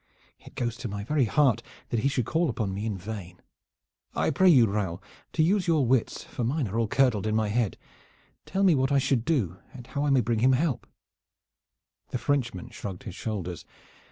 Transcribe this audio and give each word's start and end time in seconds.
It 0.39 0.55
goes 0.55 0.77
to 0.77 0.87
my 0.87 1.03
very 1.03 1.25
heart 1.25 1.61
that 1.89 1.99
he 1.99 2.07
should 2.09 2.25
call 2.25 2.49
upon 2.49 2.73
me 2.73 2.87
in 2.87 2.97
vain. 2.97 3.39
I 4.15 4.31
pray 4.31 4.49
you, 4.49 4.65
Raoul, 4.65 4.99
to 5.33 5.43
use 5.43 5.67
your 5.67 5.85
wits, 5.85 6.23
for 6.23 6.43
mine 6.43 6.67
are 6.67 6.79
all 6.79 6.87
curdled 6.87 7.27
in 7.27 7.35
my 7.35 7.49
head. 7.49 7.77
Tell 8.47 8.63
me 8.63 8.73
what 8.73 8.91
I 8.91 8.97
should 8.97 9.23
do 9.23 9.57
and 9.73 9.85
how 9.85 10.03
I 10.03 10.09
may 10.09 10.21
bring 10.21 10.39
him 10.39 10.53
help." 10.53 10.87
The 12.09 12.17
Frenchman 12.17 12.69
shrugged 12.71 13.03
his 13.03 13.13
shoulders. 13.13 13.63